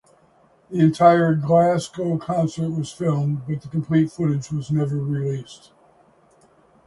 [0.71, 5.73] The entire Glasgow concert was filmed but the complete footage has never been released.